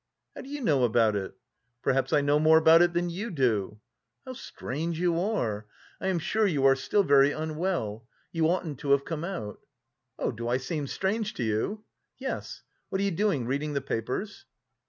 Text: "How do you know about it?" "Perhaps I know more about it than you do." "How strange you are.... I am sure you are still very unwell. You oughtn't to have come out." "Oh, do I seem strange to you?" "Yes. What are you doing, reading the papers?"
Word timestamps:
"How 0.35 0.41
do 0.41 0.49
you 0.49 0.61
know 0.61 0.83
about 0.83 1.15
it?" 1.15 1.35
"Perhaps 1.83 2.11
I 2.11 2.21
know 2.21 2.39
more 2.39 2.57
about 2.57 2.81
it 2.81 2.91
than 2.93 3.11
you 3.11 3.29
do." 3.29 3.79
"How 4.25 4.33
strange 4.33 4.99
you 4.99 5.19
are.... 5.19 5.67
I 5.99 6.07
am 6.07 6.17
sure 6.17 6.47
you 6.47 6.65
are 6.65 6.75
still 6.75 7.03
very 7.03 7.31
unwell. 7.31 8.07
You 8.31 8.47
oughtn't 8.49 8.79
to 8.79 8.93
have 8.93 9.05
come 9.05 9.23
out." 9.23 9.59
"Oh, 10.17 10.31
do 10.31 10.47
I 10.47 10.57
seem 10.57 10.87
strange 10.87 11.35
to 11.35 11.43
you?" 11.43 11.83
"Yes. 12.17 12.63
What 12.89 12.99
are 12.99 13.03
you 13.03 13.11
doing, 13.11 13.45
reading 13.45 13.73
the 13.73 13.79
papers?" 13.81 14.45